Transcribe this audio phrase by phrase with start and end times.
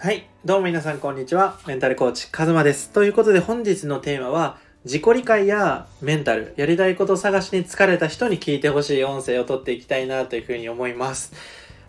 [0.00, 0.28] はい。
[0.44, 1.58] どうも皆さんこんにちは。
[1.66, 2.90] メンタルコーチ、カズマです。
[2.90, 11.32] ということで本日のテーマは、自己理解やメンタル、やりたいこと探しに疲れた人に聞いてほしい音声を取っていきたいなというふうに思います。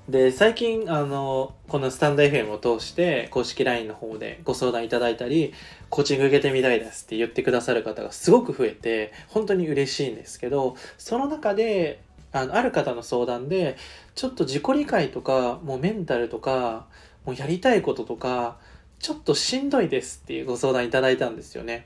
[0.09, 5.53] で、最近、あの、このスタンド FM を通して、公式 LINE の方でご相談いただいたり、
[5.91, 12.01] コーチング受けてみたいですって言ってくださる方がすごく増えて、本当に嬉しいんですけど、その中で、
[12.31, 13.77] あのある方の相談で、
[14.15, 16.87] ちょっと自己理解とか、もうメンタルとか、
[17.29, 18.57] もうやりたいこととか、
[18.97, 21.85] ちょっとしんどいですっていうご相談いただいたんですよね。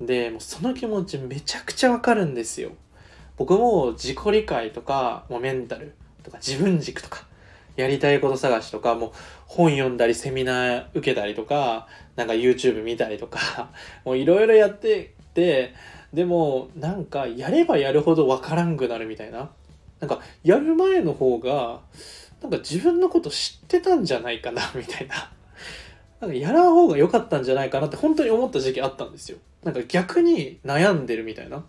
[0.00, 2.70] で、もうその気持ちめちゃくちゃわかるんですよ。
[3.36, 7.26] 僕も自己理解とか、もうメンタルとか自分軸とか、
[7.76, 9.10] やりたいこと探しとか、もう
[9.44, 11.86] 本読んだりセミナー受けたりとか、
[12.16, 13.68] なんか YouTube 見たりとか、
[14.06, 15.74] もういろいろやってて、
[16.14, 19.50] でもなんかやればやるほどわからんくなるみたいな。
[20.00, 21.82] なんかやる前の方が、
[22.42, 25.30] なんか自分のこと知ってたんじゃないかなみたいな。
[26.20, 29.38] なんかやらん方が良かったんじゃないかなって本当に思った時期あったんですよ。
[29.62, 31.64] なんか逆に悩んでるみたいな。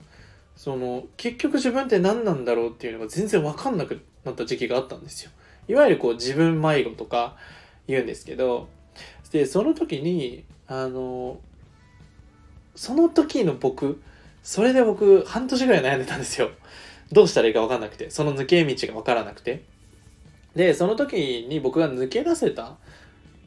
[0.56, 5.32] その結局自分って何なんだろうっていうのが全然わかんなくなった時期があったんですよ。
[5.68, 7.36] いわゆるこう自分迷子とか
[7.88, 8.68] 言うんですけど、
[9.32, 11.40] で、その時に、あの、
[12.76, 14.02] その時の僕、
[14.44, 16.52] それで僕半年ぐらい悩んでたんですよ。
[17.12, 19.64] どうしたらいいかわかんなくて、その抜け道がわからなくて。
[20.56, 22.76] で、その時に僕が抜け出せた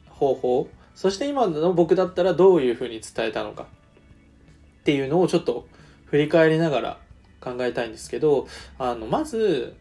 [0.09, 5.67] 方法、そして今の僕だったらどういうふうに伝えたのかっていうのをちょっと
[6.05, 6.97] 振り返りながら
[7.41, 8.47] 考えたいんですけど、
[8.79, 9.75] あの、まず、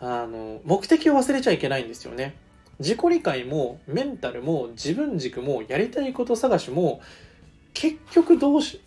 [0.00, 2.34] あの、目的を忘れちゃいけないんですよね。
[2.78, 7.00] 自己理解もメンタルも自分軸もやりたいこと探しも
[7.74, 8.80] 結局どうし、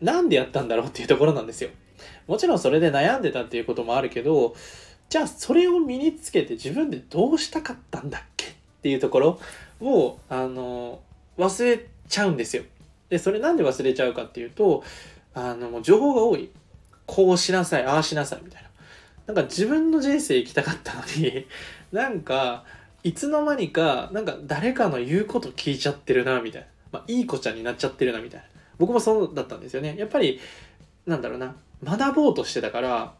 [0.00, 1.70] なんでやったんだろうっていうところなんですよ。
[2.26, 4.54] もちろんそれで悩んでたっていうこともあるけど、
[5.08, 8.50] じゃあそれを身につけて自分でどうしたかったんだっけっ
[8.82, 9.40] ていうところ
[9.80, 11.00] を、あの、
[11.38, 12.64] 忘れちゃうんですよ。
[13.08, 14.82] で、それなんで忘れちゃうかっていうと、
[15.34, 16.50] あの、もう情報が多い。
[17.06, 18.68] こうしなさい、ああしなさいみたいな。
[19.26, 21.46] なんか自分の人生生きたかったのに、
[21.92, 22.64] なんか、
[23.04, 26.68] いつの間にか、なんか誰かの言うこと聞いちゃってるな、みたいな。
[26.92, 28.46] まあ、いい子ちゃんになっちゃってるな、みたいな。
[28.78, 29.94] 僕もそうだったんですよね。
[29.96, 30.40] やっぱり、
[31.06, 33.14] なんだろうな、学ぼうとしてたから、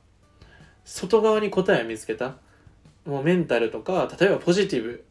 [0.87, 2.37] 外側に答えを見つけた。
[3.05, 5.05] もうメンタルとか、例えばポジティブ、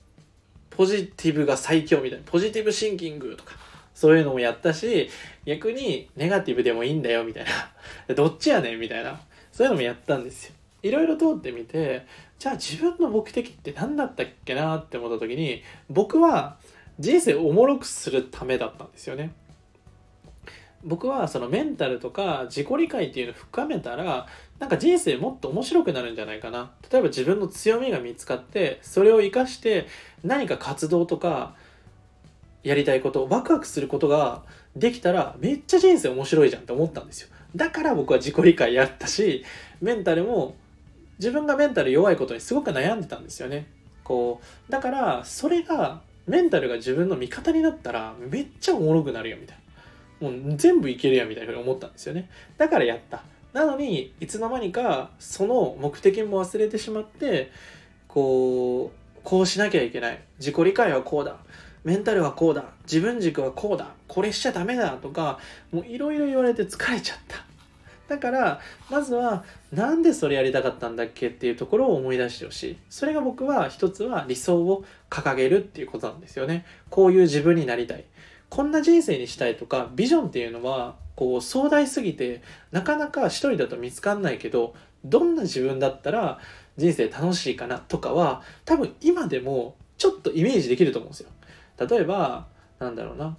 [0.69, 3.53] ポジティブが最強みたいな、ポジティブシンキングとか、
[3.93, 5.09] そういうのもやったし、
[5.45, 7.45] 逆にネガティブでもいいんだよ、みたい
[8.07, 8.15] な。
[8.15, 9.19] どっちやねん、みたいな。
[9.51, 10.53] そういうのもやったんですよ。
[10.81, 12.05] いろいろ通ってみて、
[12.39, 16.57] じゃあ自分の目的って何だったっけなって思った時に、僕は
[16.99, 19.31] 人生をおもろくするためだったんですよね。
[20.85, 24.27] 僕はそのメンタルとか自己理解っていうのを深めたら
[24.59, 26.71] なんか人生もっと面白くなるんじゃないかな。
[26.91, 29.87] 例えば自分の強みが見つかってそれを生かして
[30.23, 31.55] 何か活動とか
[32.63, 34.43] やりたいことワクワクすることが
[34.75, 37.29] できたらめっちゃ人生面白いじゃんって思ったんですよ。
[37.55, 39.43] だから僕は自己理解やったし
[39.81, 40.55] メンタルも
[41.17, 43.67] 自分がメンタル弱いことにすごく悩んでたんですよね。
[44.03, 49.64] こうだからそれがメンタルが自分の味方になったらめっちゃおもろくなるよみたいな。
[50.31, 52.29] もう全部いけるやんみたいなふうに思ったんですよね。
[52.57, 53.23] だからやった。
[53.53, 57.51] なのに、いつの間にかその目的も忘れてしまって、
[58.07, 60.19] こう、こうしなきゃいけない。
[60.39, 61.37] 自己理解はこうだ。
[61.83, 62.65] メンタルはこうだ。
[62.83, 63.91] 自分軸はこうだ。
[64.07, 65.39] これしちゃダメだとか、
[65.71, 67.45] もういろいろ言われて疲れちゃった。
[68.07, 68.59] だから、
[68.89, 72.77] まずは、なんでそれやりたかったんだっけっていうところを思い出してほしい。
[72.89, 76.65] それが僕は一つは理想を掲げるっていうことなんですよね。
[76.89, 78.05] こういう自分になりたい。
[78.49, 82.41] こんな人生にしたいとかビジョンっていうのはこう壮大すぎて
[82.71, 86.39] なかなか一人だと見つかんないけどどんな自分だったら
[86.77, 91.29] 人生楽しいかなとかは多分今でもちょっとイメージできると思うんですよ。
[91.89, 92.47] 例えば
[92.79, 93.37] なんだろうな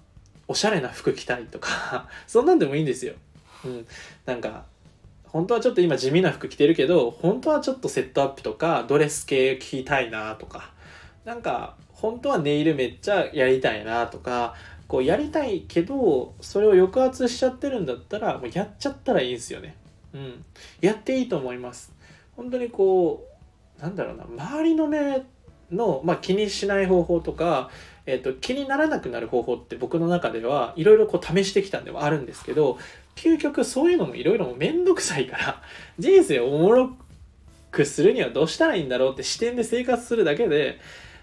[0.48, 3.14] おしゃれな服着たいとか そんなんでもいいんですよ。
[3.64, 3.86] うん、
[4.24, 4.64] なんか
[5.24, 10.72] 本当はちょっと今地味な服着てるけど本当はちょっとセットアップとかドレス系着たいなとか
[11.24, 14.54] なんか本当はネイルめっちゃやりたいなとか
[14.88, 19.76] こうやりたいけどそれを抑圧しちゃってるんだったらもうやっちゃったらいいんですよね。
[20.14, 20.44] うん。
[20.80, 21.92] やっていいと思います。
[22.36, 23.26] 本当にこ
[23.78, 25.22] うなんだろうな周りの目
[25.70, 27.70] の、まあ、気にしない方法とか、
[28.06, 32.78] えー、と気にならなくなる方法って僕の中ではいろいろ試してきたんではあるんですけど
[33.16, 35.62] 究極そういうのもいろいろめんどくさいから
[35.98, 36.90] 人生をおもろ
[37.70, 40.78] くするにはどうしたらいいんだろうって視点で生活するだけで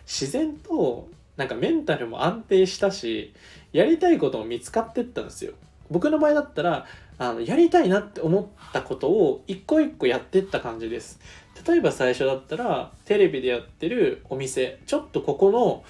[0.06, 1.08] 自然と
[1.38, 3.34] なんかメンタルも安定したし
[3.72, 5.54] やりたいことも見つかってったんですよ。
[5.90, 6.86] 僕の場合だったら
[7.18, 11.20] あのやりたいなって思ったことを一個一個やってった感じです。
[11.68, 15.84] 例えば最初だったらテレビでやってるお店ちょっとここの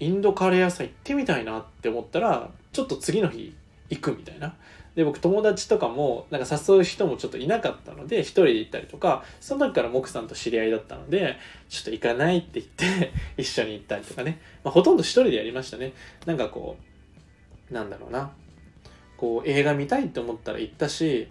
[0.00, 3.54] インドカレー屋さん行ってみたいなって思ったらちょっと次の日
[3.90, 4.54] 行くみたいな。
[4.94, 11.36] で僕友達とかもなんか誘う人もちょっといなかったので一人で行ったりとかその時から木さんと知り合いだったので
[11.68, 15.92] ちょっと行かないって言って 一緒に行ったりとかね、まあ、ほとんど一人でやりましたね。
[16.26, 16.76] なんかこ
[17.70, 18.32] うなんだろうな。
[19.16, 21.28] こう映画見たいって思ったら行ったし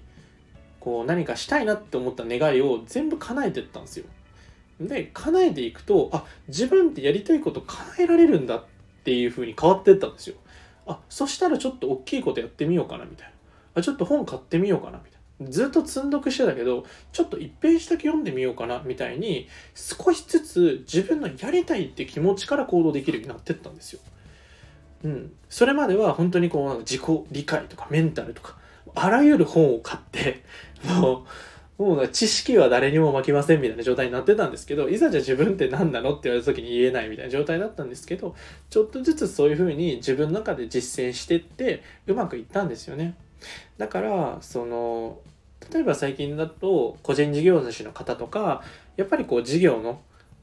[0.80, 4.06] こう何かしたいなって思った願いを全部叶えてったんですよ。
[4.80, 8.63] で叶えていくとあ自分ってやりたいこと叶えられるんだっ
[9.04, 10.36] ていう風に変わってったんですよ。
[10.86, 13.32] あそしたらちょっと大きいことやってみようかなみたいな。
[13.75, 23.99] あちょっと本買ってみようかなみたいなずっと積んどくしてたけどちょっと一ページだけ読んでみようかなみたいに少しずつ自分のやりたいって気持ちから行動できるようになってったんですよ。
[25.03, 28.55] うん、それまでは本当にこう自己理解とかメンタルとか
[28.95, 30.43] あらゆる本を買って
[30.85, 31.25] も
[31.77, 38.35] うもう知識は誰にも負けませんみたいな状態になってたんですけどいざじゃあ自分って何なのって言われた時に言えないみたいな状態だったんですけど
[38.69, 43.15] ちょっとずつそういうふうに自分の中で実践してってうまくいったんですよね。
[43.77, 45.19] だからその
[45.71, 48.63] 例えば最近だと個人事業主の方とか
[48.97, 50.01] やっぱりこう事業の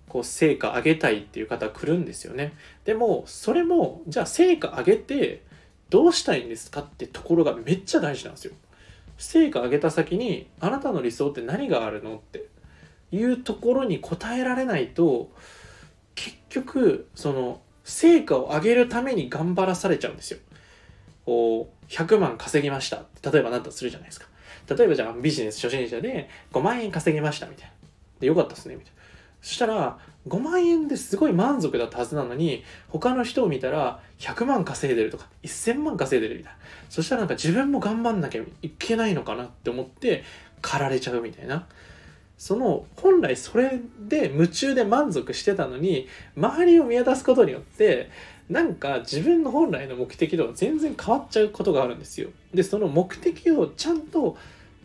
[0.08, 2.54] こう成果上げたいっていう方来るんですよね。
[2.84, 5.42] でもそれもじゃあ成果上げて
[5.88, 8.54] どうしたいんですかってところがめっちゃ大事なんですよ。
[9.18, 12.46] 成果上げた先にあなたの理想って何があるのって
[13.12, 15.30] いうところに答えられないと
[16.14, 20.38] 結局その成果を上げるために頑張らされちゃうんですよ。
[21.24, 23.04] こう100万稼ぎました。
[23.30, 24.26] 例えばなったとするじゃないですか。
[24.68, 27.72] 例えばじゃあビジネス初心者で5万円稼ぎましたみたいな。
[28.20, 29.00] でよかったっすねみたいな。
[29.42, 36.58] そしたら5万円ですごい満足だったはずなのに他の人を見たら100万稼いでるとか1000万稼いでるみたいな。
[36.88, 40.24] そしたらなんか自分も頑張んなきゃいけないのかなって思って
[40.60, 41.66] 駆られちゃうみたいな。
[42.36, 48.10] その本来それで夢中で満足してたのに周りを見渡すことによって
[48.50, 52.30] なんか自分の本来の目的とは全然変わっちゃうことがあるんですよ。
[52.52, 54.36] でその目的をちゃんと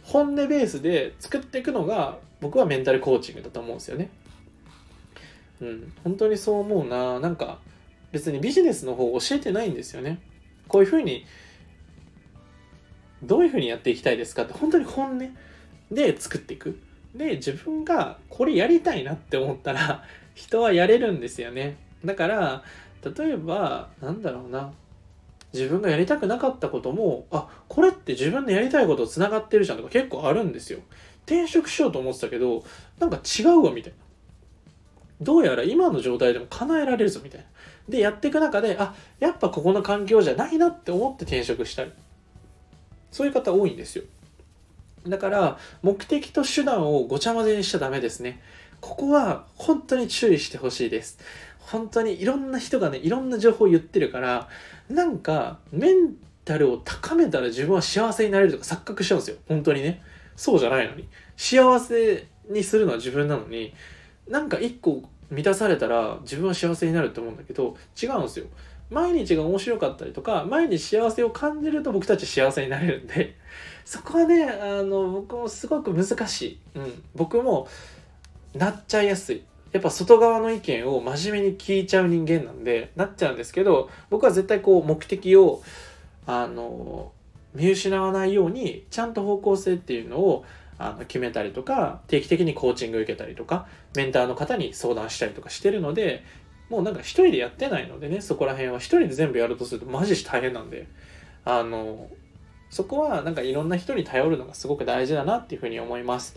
[0.03, 4.09] 本音ベースで作っていくのが僕はメンタルコーチングだと思うんですよね。
[5.61, 7.19] うん、本当にそう思うな。
[7.19, 7.57] なんか
[8.11, 10.19] 別にビジネスの方教えてないんですよね。
[10.67, 11.25] こういうふうに
[13.23, 15.29] どういうふうにやっていきたいですかって本当に本音
[15.89, 16.79] で作っていく。
[17.15, 20.03] で自分がこれやりたいなって思ったら
[20.35, 21.77] 人はやれるんですよね。
[22.05, 22.63] だから
[23.17, 24.71] 例えばなんだろうな。
[25.53, 30.79] 自分がやりたくなかったこともあこれって自分のやりたいことつながってるじゃんとか結構あるんですよ。
[31.25, 32.63] 転職しようと思ってたけど
[32.99, 33.97] なんか違うわみたいな。
[35.21, 37.47] どうやら今の状態でも叶えられるぞみたいな。
[37.87, 41.91] でやっていく中であやっぱここの環境じゃないなって思って転職したり。
[43.11, 44.03] そういう方多いんですよ。
[45.07, 48.41] だから目的と手段をごちゃ混ぜにしちゃダメですね。
[48.81, 51.19] ここは本当に注意してほしいです。
[51.59, 54.47] 本当にいろんな人がねいろんな情報を言ってるから
[54.89, 59.37] なんかメンタルを高めたら自分は幸せになれるとか錯覚しちゃうんですよ。
[59.47, 60.01] 本当にね。
[60.35, 61.07] そうじゃないのに。
[61.37, 63.73] 幸せにするのは自分なのに
[64.27, 68.45] なんか一個満たされたら自分は幸せになると思うんだけど違うんですよ。
[68.91, 73.35] 毎日が面白かったりとか毎日幸せを感じると僕たち幸せになれるんで。
[73.83, 77.67] そこはねあの僕もすごく難しい、うん、僕も
[78.55, 85.61] なっちゃいやすいやっぱ外側の意見を真面目に聞いちゃう人間なんでなっちゃうんですけど僕は絶対こう目的を
[86.25, 87.11] あの
[87.53, 90.45] 見失わないようにちゃんと方向性っていうのを
[90.77, 96.23] あの決めたりとか定期的にコーチング受けたりとかメンターの方に相談したりとかしてるので
[96.69, 100.87] もうなんか一人でやってないのでねそこら辺は一人で全部やるとするとマジ大変なんで
[101.43, 102.09] あの
[102.69, 106.35] そこはなんかいろんな人に頼るのがすごく大事だなっていうふうに思います。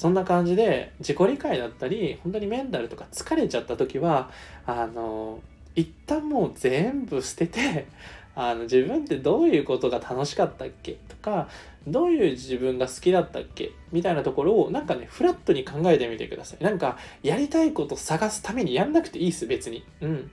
[0.00, 4.30] そんな感じで自己理解だったり本当にメンタルとか疲れちゃった時は
[4.64, 5.40] あの
[5.74, 7.86] 一旦もう全部捨てて
[8.34, 10.92] あの自分ってどういうことが楽しかったっけ？
[11.06, 11.50] とか
[11.86, 13.72] どういう自分が好きだったっけ？
[13.92, 16.64] みたいなところをなんかねフラットに考えてみてください。
[16.64, 19.84] なんかやりたいこと探すためにやんなくていいっす別に。
[20.00, 20.30] うん。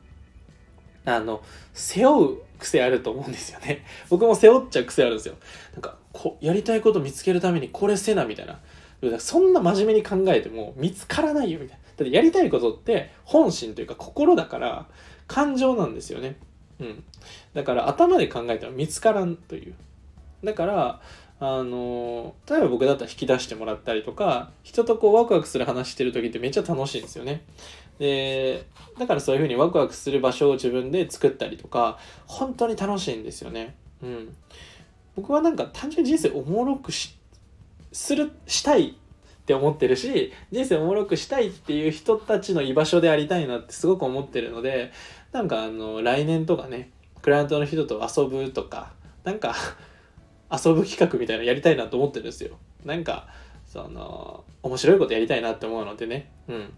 [1.04, 1.42] あの
[1.74, 3.84] 背負う癖あると思うんですよね。
[4.10, 5.36] 僕も背負っちゃう癖あるんですよ。
[5.74, 8.60] なんかこやりたいこと見つけるためにこれせなみたいな。
[9.20, 11.84] そんな真面目に考えても見つからないよみたいな。
[11.98, 14.88] だってやりたいことって本心というか心だから
[15.28, 16.38] 感情なんですよね。
[16.80, 17.04] うん。
[17.54, 19.74] だから頭で考えても見つからんという。
[20.44, 21.02] だから、
[21.40, 27.44] あの例えば僕だったら引き出してもらったりとか人とこうワクワクする話してる時ってめっちゃ楽しいんですよね。
[28.00, 28.66] で
[28.98, 33.76] だからそういうふうにワクワクする場所を自分で作ったりとか本当に楽しいんですよね。
[34.02, 34.36] うん、
[35.16, 37.16] 僕はなんか単純に人生おもろくし
[37.92, 38.94] するしたいっ
[39.46, 44.92] て思ってるし人生おもろくしたいっていう人たちの居場所でありたいなってすごく思ってるので
[45.32, 46.92] なんかあの来年とかね
[47.22, 48.92] クライアントの人と遊ぶとか
[49.24, 49.56] なんか
[50.52, 52.58] 遊ぶ企画みたいなやりたいなと思ってるんですよ。
[52.86, 53.28] なんか
[53.66, 56.32] その面白いことやりたいなって思うのでね。
[56.48, 56.74] うん。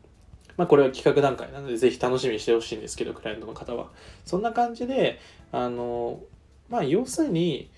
[0.58, 3.90] まあこれは企画段階なのでぜひ楽しみにしてほしいんですけどクライアントの方は。
[4.26, 5.20] そんな感じで
[5.52, 6.20] あの
[6.68, 7.70] まあ要するに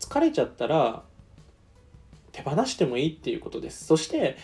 [0.00, 1.02] 疲れちゃったら
[2.32, 3.84] 手放してもいいっていうことです。
[3.84, 4.36] そして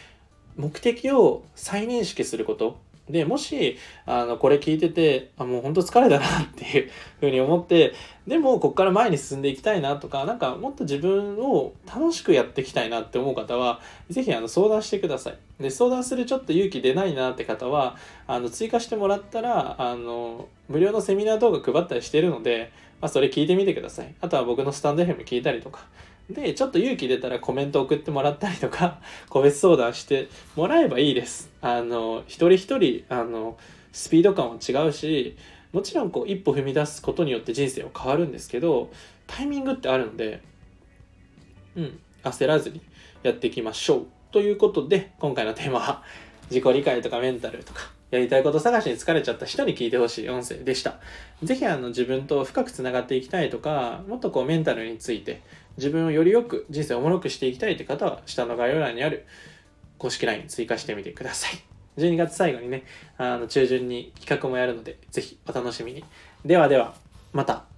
[0.56, 2.84] 目的を再認識すること。
[3.08, 6.90] でもしあのこれ聞いててあもうほんと疲れたなっていう
[7.20, 7.94] ふうに思って
[8.26, 15.38] でもこっから前に進んでいきたいなとかなんかもっと自分を楽しくやっていきたいなって思う方は是非あの相談してください。
[15.62, 24.12] で相談するちょっと勇気出ないなって方はあの追加してもらったらあの無料のセミナー動画配ったりしてるので、まあ、それ聞いてみてください。
[24.20, 25.86] あとは僕のスタンド FM 聞いたりとか
[26.30, 31.50] で、ちょっと勇気出たらコメント送ってもらったりとか、 個別相談してもらえばいいです。
[31.60, 33.56] あの、一人一人、あの、
[33.92, 35.36] スピード感は違うし、
[35.72, 38.90] もちろんこう一歩踏み出すことによって人生は変わるんですけど、
[39.26, 40.40] タイミングってあるので、
[41.76, 42.80] うん、焦らずに
[43.22, 44.06] やっていきましょう。
[44.32, 46.02] ということで、今回のテーマは、
[46.50, 50.96] 自己理解とかメンタルとか、やりたいこと探しに疲れちゃった人に聞いてほしい音声でした。
[51.42, 55.42] ぜひあの自分と深くつながっていきたいとか、もっとこうメンタルについて
[55.76, 59.26] 自分をよりよく人生をおもろくしていきたいって方は下の概要欄にある
[59.98, 61.60] 公式 LINE 追加してみてください。
[61.98, 62.84] 12月最後にね、
[63.18, 66.04] あの中旬に企画もやるので、ぜひお楽しみに。
[66.44, 66.94] ではでは、
[67.32, 67.75] また。